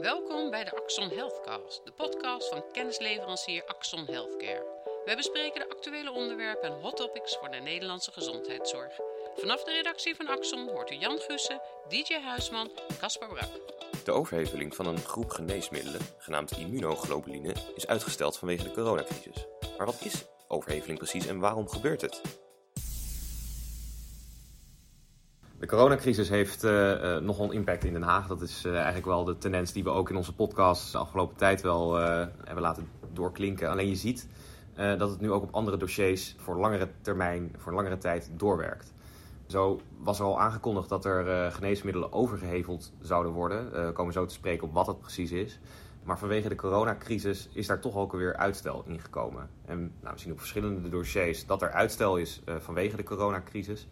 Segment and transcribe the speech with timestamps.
[0.00, 4.64] Welkom bij de Axon Healthcast, de podcast van kennisleverancier Axon Healthcare.
[5.04, 8.92] Wij bespreken de actuele onderwerpen en hot topics voor de Nederlandse gezondheidszorg.
[9.36, 13.50] Vanaf de redactie van Axon hoort u Jan Gussen, DJ Huisman en Caspar Brak.
[14.04, 19.46] De overheveling van een groep geneesmiddelen, genaamd immunoglobuline, is uitgesteld vanwege de coronacrisis.
[19.76, 22.45] Maar wat is overheveling precies en waarom gebeurt het?
[25.58, 28.26] De coronacrisis heeft uh, uh, nogal een impact in Den Haag.
[28.26, 31.36] Dat is uh, eigenlijk wel de tendens die we ook in onze podcast de afgelopen
[31.36, 31.94] tijd wel
[32.44, 33.70] hebben laten doorklinken.
[33.70, 34.28] Alleen je ziet
[34.74, 38.92] dat het nu ook op andere dossiers voor langere termijn, voor langere tijd doorwerkt.
[39.46, 43.86] Zo was er al aangekondigd dat er geneesmiddelen overgeheveld zouden worden.
[43.86, 45.58] we komen zo te spreken op wat het precies is.
[46.04, 49.48] Maar vanwege de coronacrisis is daar toch ook weer uitstel in gekomen.
[49.64, 53.86] En nou, we zien op verschillende dossiers dat er uitstel is vanwege de coronacrisis.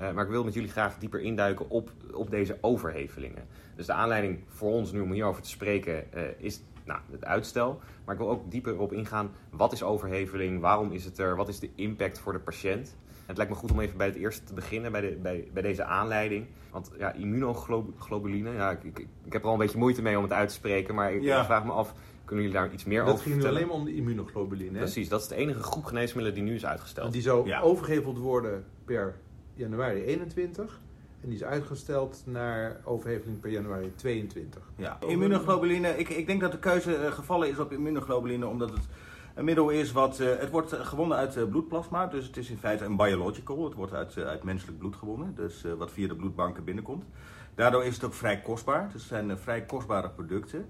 [0.00, 3.46] Uh, maar ik wil met jullie graag dieper induiken op, op deze overhevelingen.
[3.76, 7.80] Dus de aanleiding voor ons nu om hierover te spreken uh, is nou, het uitstel.
[8.04, 9.30] Maar ik wil ook dieper op ingaan.
[9.50, 10.60] Wat is overheveling?
[10.60, 11.36] Waarom is het er?
[11.36, 12.96] Wat is de impact voor de patiënt?
[13.26, 15.62] Het lijkt me goed om even bij het eerste te beginnen, bij, de, bij, bij
[15.62, 16.46] deze aanleiding.
[16.70, 20.22] Want ja, immunoglobuline, ja, ik, ik, ik, heb er al een beetje moeite mee om
[20.22, 20.94] het uit te spreken.
[20.94, 21.38] Maar ik, Ja.
[21.38, 23.62] ik vraag me af, kunnen jullie daar iets meer Dat over ging nu vertellen?
[23.68, 24.72] alleen maar om de immunoglobuline.
[24.72, 24.78] hè?
[24.78, 27.12] Precies, dat is de enige groep geneesmiddelen die nu is uitgesteld.
[27.12, 27.60] Die zou Ja.
[27.60, 29.14] overgeheveld worden per
[29.54, 30.80] januari 21.
[31.20, 34.62] En die is uitgesteld naar overheveling per januari 22.
[34.76, 35.98] Ja, immunoglobuline.
[35.98, 38.86] Ik, ik denk dat de keuze eh, gevallen is op immunoglobuline omdat het
[39.34, 40.20] een middel is wat.
[40.20, 43.64] eh, het wordt eh, gewonnen uit bloedplasma, dus het is in feite een biological.
[43.64, 47.04] Het wordt uit, uit menselijk bloed gewonnen, dus eh, wat via de bloedbanken binnenkomt.
[47.54, 48.84] Daardoor is het ook vrij kostbaar.
[48.92, 50.68] Dus het zijn vrij kostbare producten.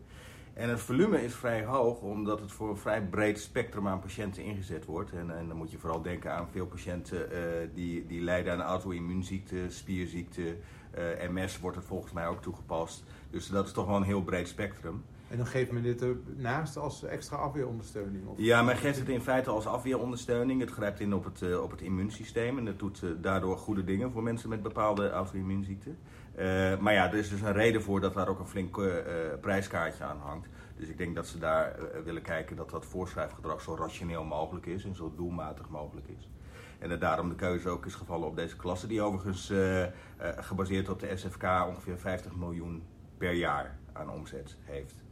[0.54, 4.42] En het volume is vrij hoog, omdat het voor een vrij breed spectrum aan patiënten
[4.42, 5.12] ingezet wordt.
[5.12, 7.38] En, en dan moet je vooral denken aan veel patiënten eh,
[7.74, 10.56] die, die lijden aan auto-immuunziekte, spierziekte.
[10.90, 13.04] eh, MS wordt er volgens mij ook toegepast.
[13.30, 15.02] Dus dat is toch wel een heel breed spectrum.
[15.28, 18.26] En dan geeft men dit ernaast als extra afweerondersteuning.
[18.26, 18.38] Of...
[18.38, 20.60] Ja, men geeft het in feite als afweerondersteuning.
[20.60, 24.12] Het grijpt in op het, eh, op het immuunsysteem en het doet daardoor goede dingen
[24.12, 25.98] voor mensen met bepaalde auto-immuunziekten.
[26.34, 28.98] Eh, maar ja, er is dus een reden voor dat daar ook een flink eh,
[28.98, 30.48] eh, prijskaartje aan hangt.
[30.76, 34.84] Dus ik denk dat ze daar willen kijken dat dat voorschrijfgedrag zo rationeel mogelijk is
[34.84, 36.28] en zo doelmatig mogelijk is.
[36.78, 39.52] En dat daarom de keuze ook is gevallen op deze klasse, die overigens
[40.18, 42.82] gebaseerd op de SFK ongeveer 50 miljoen
[43.18, 45.03] per jaar aan omzet heeft.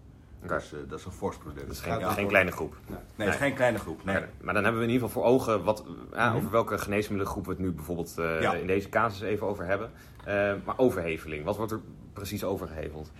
[0.45, 0.55] Oké.
[0.55, 1.67] Dus eh, dat is een fors product.
[1.67, 1.81] Dat is
[2.15, 2.77] geen, kleine groep.
[2.89, 4.05] Nee, het is geen kleine groep.
[4.05, 4.23] Nee.
[4.41, 6.37] Maar dan hebben we in ieder geval voor ogen wat, ja, Mhm.
[6.37, 8.55] over welke geneesmiddelengroep we het nu bijvoorbeeld eh, Ja.
[8.55, 9.91] in deze casus even over hebben.
[10.25, 11.81] Eh, maar overheveling, wat wordt er
[12.13, 13.11] precies overgeheveld?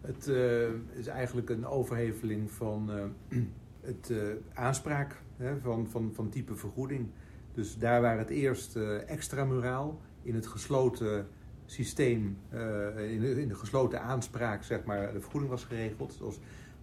[0.00, 2.90] Het eh, is eigenlijk een overheveling van
[3.28, 3.38] eh,
[3.90, 4.18] het eh,
[4.54, 7.06] aanspraak hè, van, van, van type vergoeding.
[7.54, 11.28] Dus daar waar het eerst eh, extramuraal in het gesloten
[11.70, 16.14] systeem, eh, in, de, in de gesloten aanspraak, zeg maar, de vergoeding was geregeld.
[16.18, 16.38] Zoals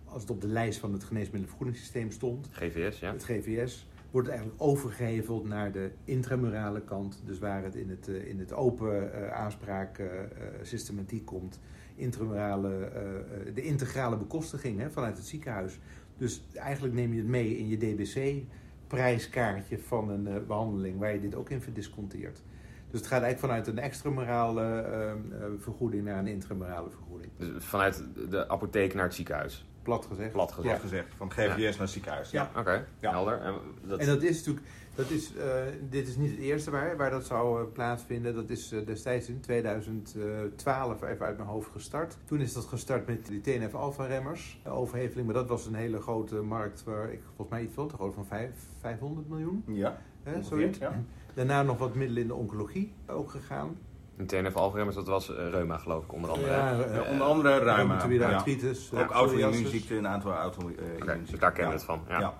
[0.05, 2.49] als het op de lijst van het geneesmiddelenvergoedingssysteem stond.
[2.51, 3.11] GVS, ja?
[3.11, 7.21] Het GVS wordt het eigenlijk overgeheveld naar de intramurale kant.
[7.25, 10.07] Dus waar het in het, eh, in het open eh, aanspraak eh,
[10.61, 11.59] systematiek komt.
[11.95, 12.91] Intramurale,
[13.53, 15.79] de integrale bekostiging hè, vanuit het ziekenhuis.
[16.17, 21.19] Dus eigenlijk neem je het mee in je DBC-prijskaartje van een eh, behandeling waar je
[21.19, 22.41] dit ook in verdisconteert.
[22.91, 25.17] Dus het gaat eigenlijk vanuit een extramurale eh, eh,
[25.59, 27.31] vergoeding naar een intramurale vergoeding.
[27.37, 29.65] Dus vanuit de apotheek naar het ziekenhuis.
[29.81, 30.31] Plat gezegd.
[30.31, 31.07] Plat Plat gezegd.
[31.17, 32.31] van het GVS naar het ziekenhuis.
[32.31, 32.49] Ja.
[32.57, 33.11] Oké, Ja.
[33.11, 33.39] helder.
[33.41, 33.53] En
[33.87, 34.65] dat, En dat is natuurlijk,
[34.95, 35.45] dat is, eh,
[35.89, 38.33] dit is niet het eerste waar, waar dat zou eh, plaatsvinden.
[38.35, 42.17] Dat is destijds in 2012 even uit mijn hoofd gestart.
[42.25, 45.25] Toen is dat gestart met die TNF-alpha-remmers, de overheveling.
[45.25, 48.13] Maar dat was een hele grote markt waar ik volgens mij iets veel te groot
[48.13, 49.63] van vijf, 500 miljoen.
[49.67, 50.77] Ja, Hè, ongeveer, zoiets.
[50.77, 51.03] ja.
[51.35, 53.77] Daarna nog wat middelen in de oncologie ook gegaan.
[54.17, 56.51] een TNF algoritmes, dat was eh, reuma geloof ik onder andere.
[56.51, 58.35] Ja, eh, Ja, onder andere Ja.
[58.35, 58.91] artritis.
[58.91, 59.11] eh, Ook psoriasis.
[59.13, 61.25] auto-immuunziekten, een aantal auto-immuunziekten.
[61.31, 62.01] Dus daar kennen we het van.
[62.07, 62.19] Ja.
[62.19, 62.33] Ja.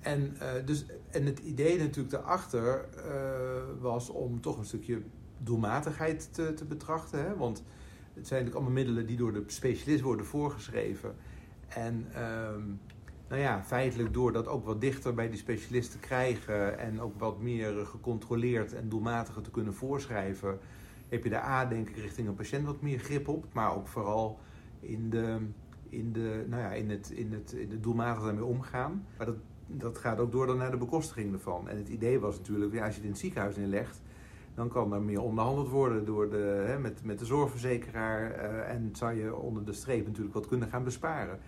[0.00, 3.10] En, eh, dus, en het idee natuurlijk daarachter eh,
[3.80, 5.02] was om toch een stukje
[5.38, 7.18] doelmatigheid te, te betrachten.
[7.24, 7.36] Hè?
[7.36, 7.56] Want
[8.14, 11.14] het zijn natuurlijk allemaal middelen die door de specialist worden voorgeschreven.
[11.68, 12.60] En ehm,
[13.28, 17.40] nou ja, feitelijk door dat ook wat dichter bij die specialisten krijgen en ook wat
[17.40, 20.58] meer gecontroleerd en doelmatiger te kunnen voorschrijven,
[21.08, 23.44] heb je daar A, denk ik, richting een patiënt wat meer grip op.
[23.52, 24.38] Maar ook vooral
[24.80, 25.38] in de,
[25.88, 29.06] in de, nou ja, in het, in het, in het doelmatig daarmee omgaan.
[29.16, 29.36] Maar dat,
[29.66, 31.68] dat gaat ook door dan naar de bekostiging ervan.
[31.68, 34.02] En het idee was natuurlijk, ja, als je het in het ziekenhuis inlegt,
[34.54, 38.30] dan kan er meer onderhandeld worden door de, hè, met, met de zorgverzekeraar.
[38.30, 41.38] eh, en zou je onder de streep natuurlijk wat kunnen gaan besparen.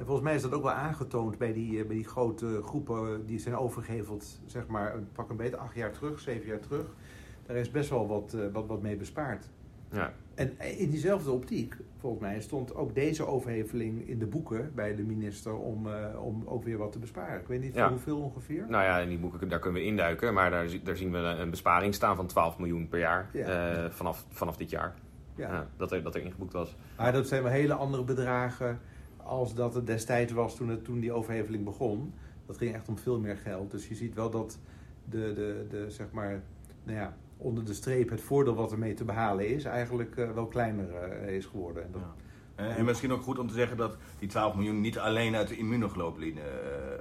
[0.00, 3.26] En volgens mij is dat ook wel aangetoond bij die, eh, bij die grote groepen
[3.26, 6.86] die zijn overgeheveld, zeg maar, een pak een beetje acht jaar terug, zeven jaar terug.
[7.46, 9.48] Daar is best wel wat, eh, wat, wat mee bespaard.
[9.92, 10.12] Ja.
[10.34, 15.02] En in diezelfde optiek, volgens mij, stond ook deze overheveling in de boeken bij de
[15.02, 17.40] minister om, eh, om ook weer wat te besparen.
[17.40, 17.82] Ik weet niet Ja.
[17.82, 18.64] voor hoeveel ongeveer.
[18.68, 21.50] Nou ja, in die boeken daar kunnen we induiken, maar daar, daar zien we een
[21.50, 23.72] besparing staan van 12 miljoen per jaar Ja.
[23.84, 24.94] eh, vanaf, vanaf dit jaar.
[25.34, 25.48] Ja.
[25.52, 26.76] Ja, dat, er, dat er ingeboekt was.
[26.96, 28.80] Maar dat zijn wel hele andere bedragen
[29.30, 32.12] als dat het destijds was toen, het, toen die overheveling begon.
[32.46, 33.70] Dat ging echt om veel meer geld.
[33.70, 34.58] Dus je ziet wel dat
[35.04, 36.42] de, de, de, zeg maar,
[36.84, 40.46] nou ja, onder de streep het voordeel wat ermee te behalen is, eigenlijk eh, wel
[40.46, 41.82] kleiner eh, is geworden.
[41.84, 42.14] En dat, Ja.
[42.64, 45.48] En, en misschien ook goed om te zeggen dat die 12 miljoen niet alleen uit
[45.48, 46.46] de immunoglobuline eh,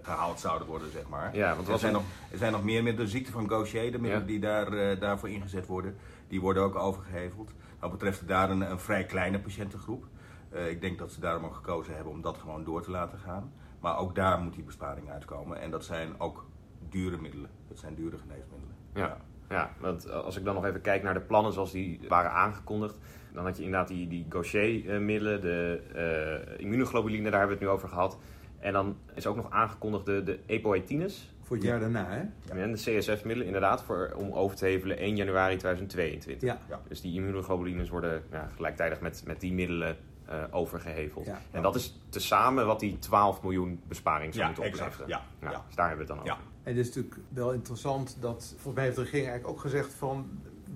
[0.01, 1.35] gehaald zouden worden, zeg maar.
[1.35, 3.91] Ja, want er, zijn een- nog, er zijn nog meer middelen, de ziekte van Gaucher,
[3.91, 4.25] de middelen Ja.
[4.25, 5.95] die daar, eh, daarvoor ingezet worden,
[6.27, 7.51] die worden ook overgeheveld.
[7.79, 10.05] Wat betreft daar een, een vrij kleine patiëntengroep.
[10.49, 13.17] Eh, ik denk dat ze daarom ook gekozen hebben om dat gewoon door te laten
[13.19, 13.51] gaan.
[13.79, 15.59] Maar ook daar moet die besparing uitkomen.
[15.59, 16.45] En dat zijn ook
[16.89, 17.49] dure middelen.
[17.67, 18.75] Dat zijn dure geneesmiddelen.
[18.93, 19.17] Ja.
[19.49, 22.97] Ja, want als ik dan nog even kijk naar de plannen zoals die waren aangekondigd,
[23.33, 27.77] dan had je inderdaad die, die Gaucher-middelen, de eh, immunoglobuline, daar hebben we het nu
[27.77, 28.17] over gehad.
[28.59, 32.21] En dan is ook nog aangekondigd de, de epoetines voor het jaar daarna, hè?
[32.61, 36.49] en de CSF-middelen, inderdaad, voor, om over te hevelen 1 januari 2022.
[36.49, 36.59] Ja.
[36.69, 36.79] Ja.
[36.87, 39.97] Dus die immunoglobulines worden ja, gelijktijdig met, met die middelen
[40.29, 41.25] eh, overgeheveld.
[41.25, 41.41] Ja.
[41.51, 45.07] En dat is tezamen wat die 12 miljoen besparing zou Ja, moeten opleveren.
[45.07, 45.63] Ja, ja.
[45.67, 46.33] Dus daar hebben we het dan Ja.
[46.37, 46.45] over.
[46.63, 49.93] En het is natuurlijk wel interessant dat, volgens mij heeft de regering eigenlijk ook gezegd
[49.93, 50.29] van,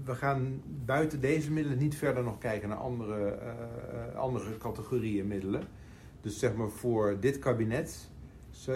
[0.05, 5.27] we gaan buiten deze middelen niet verder nog kijken naar andere, eh, eh, andere categorieën
[5.27, 5.63] middelen.
[6.21, 8.09] Dus zeg maar voor dit kabinet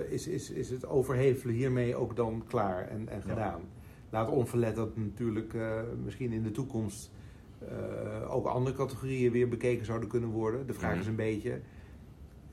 [0.09, 3.29] is, is, is het overhevelen hiermee ook dan klaar en, en Ja.
[3.29, 3.61] gedaan.
[4.09, 5.71] Laat onverlet dat natuurlijk eh,
[6.03, 7.11] misschien in de toekomst
[7.59, 10.67] eh, ook andere categorieën weer bekeken zouden kunnen worden.
[10.67, 10.99] De vraag Mhm.
[10.99, 11.59] is een beetje,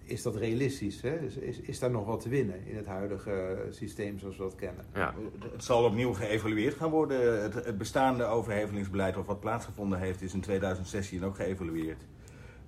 [0.05, 1.01] is dat realistisch?
[1.03, 1.19] Hè?
[1.19, 4.55] Is, is, is daar nog wat te winnen in het huidige systeem zoals we dat
[4.55, 4.85] kennen?
[4.95, 5.15] Ja.
[5.53, 7.43] Het zal opnieuw geëvalueerd gaan worden.
[7.43, 12.03] Het, het bestaande overhevelingsbeleid of wat plaatsgevonden heeft is in 2016 ook geëvalueerd.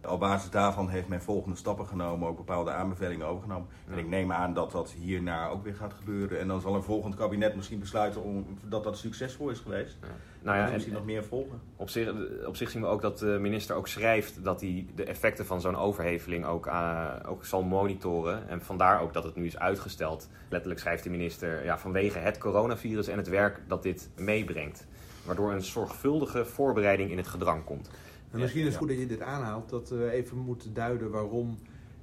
[0.09, 3.69] Op basis daarvan heeft men volgende stappen genomen, ook bepaalde aanbevelingen overgenomen.
[3.91, 6.41] En ik neem aan dat dat hierna ook weer gaat gebeuren.
[6.41, 9.97] En dan zal een volgend kabinet misschien besluiten om, dat dat succesvol is geweest.
[10.43, 11.61] Nou Ja, en, misschien nog meer volgen.
[11.77, 12.13] Op zich,
[12.47, 15.61] op zich zien we ook dat de minister ook schrijft dat hij de effecten van
[15.61, 18.49] zo'n overheveling ook, eh, ook zal monitoren.
[18.49, 20.29] En vandaar ook dat het nu is uitgesteld.
[20.49, 24.87] Letterlijk schrijft de minister ja, vanwege het coronavirus en het werk dat dit meebrengt.
[25.25, 27.91] Waardoor een zorgvuldige voorbereiding in het gedrang komt.
[28.37, 31.59] En misschien is het goed dat je dit aanhaalt, dat we even moeten duiden waarom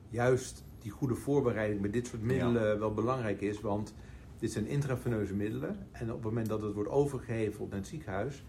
[0.10, 3.62] juist die goede voorbereiding bij dit soort middelen wel belangrijk is.
[3.62, 3.94] Want
[4.40, 8.44] dit zijn intraveneuze middelen en op het moment dat het wordt overgeheveld naar het ziekenhuis,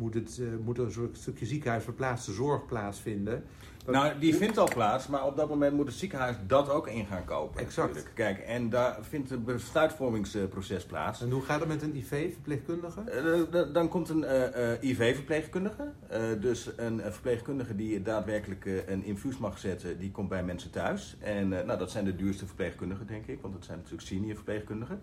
[0.00, 3.44] moet, het, eh, moet er een stukje ziekenhuis verplaatste zorg plaatsvinden.
[3.84, 6.88] Dat- Nou, die vindt al plaats, maar op dat moment moet het ziekenhuis dat ook
[6.88, 7.60] in gaan kopen.
[7.60, 7.88] Exact.
[7.88, 8.14] natuurlijk.
[8.14, 11.22] Kijk, en daar vindt een besluitvormingsproces plaats.
[11.22, 13.00] En hoe gaat het met een IV-verpleegkundige?
[13.00, 15.92] Eh, d- Dan komt een eh, eh, IV-verpleegkundige.
[16.08, 20.70] Eh, dus een, verpleegkundige die daadwerkelijk eh, een infuus mag zetten, die komt bij mensen
[20.70, 21.16] thuis.
[21.20, 24.34] En eh, nou, dat zijn de duurste verpleegkundigen, denk ik, want het zijn natuurlijk senior
[24.34, 25.00] verpleegkundigen.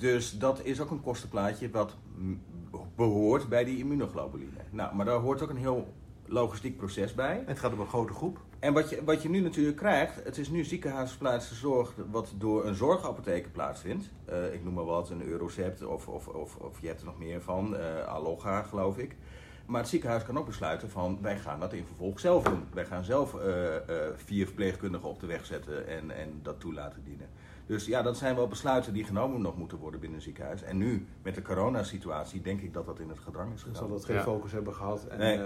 [0.00, 1.96] Dus dat is ook een kostenplaatje wat
[2.96, 4.60] behoort bij die immunoglobuline.
[4.70, 5.94] Nou, maar daar hoort ook een heel
[6.26, 7.42] logistiek proces bij.
[7.46, 8.38] Het gaat om een grote groep.
[8.58, 12.66] En wat je, wat je nu natuurlijk krijgt, het is nu ziekenhuisverplaatste zorg wat door
[12.66, 14.10] een zorgapotheker plaatsvindt.
[14.24, 17.18] Eh, ik noem maar wat, een Eurocept of, of, of, of je hebt er nog
[17.18, 19.16] meer van, eh Aloga geloof ik.
[19.66, 22.64] Maar het ziekenhuis kan ook besluiten van wij gaan dat in vervolg zelf doen.
[22.74, 23.54] Wij gaan zelf eh,
[24.16, 27.28] vier verpleegkundigen op de weg zetten en, en dat toe laten dienen.
[27.70, 30.62] Dus ja, dat zijn wel besluiten die genomen nog moeten worden binnen een ziekenhuis.
[30.62, 33.82] En nu, met de coronasituatie, denk ik dat dat in het gedrang is Dan zal
[33.82, 33.90] gegaan.
[33.96, 34.22] dat geen Ja.
[34.22, 35.06] focus hebben gehad.
[35.06, 35.36] En, Nee.
[35.36, 35.42] eh,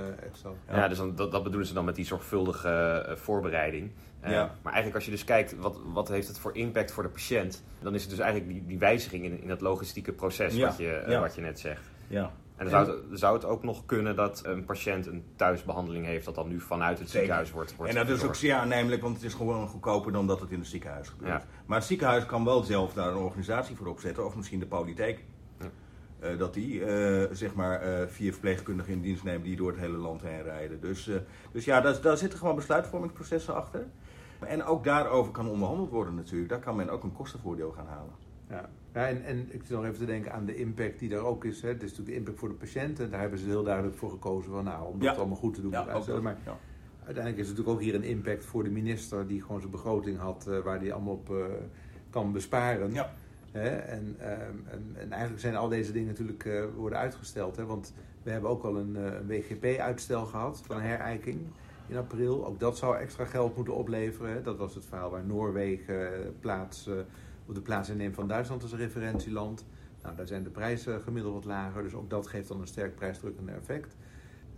[0.69, 0.89] Ja, Ja.
[0.89, 2.69] dus dan, dat, dat bedoelen ze dan met die zorgvuldige
[3.09, 3.91] eh, voorbereiding.
[4.21, 4.43] Eh, Ja.
[4.63, 7.63] Maar eigenlijk als je dus kijkt, wat, wat heeft het voor impact voor de patiënt?
[7.81, 10.67] Dan is het dus eigenlijk die, die wijziging in, in het logistieke proces Ja.
[10.67, 11.21] wat, je, Ja.
[11.21, 11.83] wat je net zegt.
[12.07, 12.33] Ja.
[12.57, 16.25] En dan zou het, zou het ook nog kunnen dat een patiënt een thuisbehandeling heeft,
[16.25, 17.19] dat dan nu vanuit het Zeker.
[17.19, 20.27] ziekenhuis wordt, wordt En dat is ook zeer aannemelijk, want het is gewoon goedkoper dan
[20.27, 21.31] dat het in het ziekenhuis gebeurt.
[21.31, 21.49] Ja.
[21.67, 25.25] Maar het ziekenhuis kan wel zelf daar een organisatie voor opzetten, of misschien de polytheek.
[25.61, 25.71] Ja.
[26.19, 29.81] Eh, dat die eh, zeg maar eh, vier verpleegkundigen in dienst nemen die door het
[29.81, 30.81] hele land heen rijden.
[30.81, 31.11] Dus,
[31.53, 33.87] dus ja, daar, daar zitten gewoon besluitvormingsprocessen achter.
[34.39, 36.49] En ook daarover kan onderhandeld worden natuurlijk.
[36.49, 38.24] Daar kan men ook een kostenvoordeel gaan halen.
[38.49, 41.25] Ja, ja en, en ik zit nog even te denken aan de impact die daar
[41.25, 41.63] ook is.
[41.63, 41.69] Hè.
[41.69, 43.01] Het is natuurlijk de impact voor de patiënt.
[43.01, 45.19] En daar hebben ze heel duidelijk voor gekozen van, nou, om dat Ja.
[45.19, 45.71] allemaal goed te doen.
[45.71, 46.57] Ja, ook maar Ja.
[47.05, 49.27] uiteindelijk is het natuurlijk ook hier een impact voor de minister...
[49.27, 51.37] die gewoon zijn begroting had, eh, waar hij allemaal op eh,
[52.11, 52.93] kan besparen.
[52.93, 53.13] Ja.
[53.53, 53.69] Hè.
[53.69, 57.57] En, ehm, en, en eigenlijk zijn al deze dingen natuurlijk eh, worden uitgesteld.
[57.57, 57.65] Hè.
[57.67, 61.39] Want we hebben ook al een, een WGP-uitstel gehad van herijking
[61.87, 62.47] in april.
[62.47, 64.43] Ook dat zou extra geld moeten opleveren.
[64.45, 66.89] Dat was het verhaal waar Noorwegen plaats,
[67.47, 69.65] op de plaats inneemt van Duitsland als referentieland.
[70.03, 72.95] Nou, daar zijn de prijzen gemiddeld wat lager, dus ook dat geeft dan een sterk
[72.95, 73.97] prijsdrukkende effect.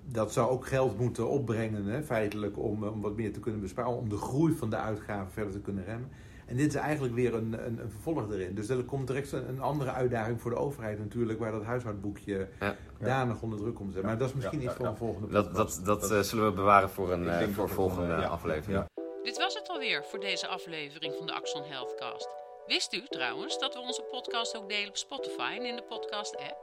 [0.05, 3.97] dat zou ook geld moeten opbrengen, hè, feitelijk, om, om wat meer te kunnen besparen,
[3.97, 6.09] om de groei van de uitgaven verder te kunnen remmen.
[6.47, 8.55] En dit is eigenlijk weer een, een, een vervolg erin.
[8.55, 12.49] Dus er komt direct een, een, andere uitdaging voor de overheid natuurlijk, waar dat huishoudboekje
[12.61, 12.77] ja.
[12.99, 14.03] danig onder druk komt.
[14.03, 15.55] Maar dat is misschien iets voor een volgende podcast.
[15.57, 18.85] Dat, dat, dat, dat zullen we bewaren voor een, uh, voor volgende aflevering.
[19.23, 22.46] Dit was het alweer voor deze aflevering van de Axon Healthcast.
[22.67, 26.59] Wist u trouwens dat we onze podcast ook delen op Spotify en in de podcast-app?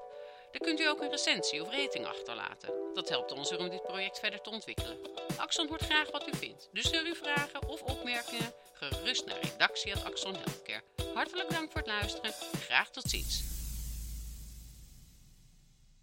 [0.51, 2.73] Daar kunt u ook een recensie of rating achterlaten.
[2.93, 4.97] Dat helpt ons om dit project verder te ontwikkelen.
[5.37, 10.35] Axon hoort graag wat u vindt, dus stuur uw vragen of opmerkingen gerust naar redactie.axon
[10.35, 10.83] Healthcare.
[11.13, 12.31] Hartelijk dank voor het luisteren.
[12.67, 13.52] Graag tot ziens.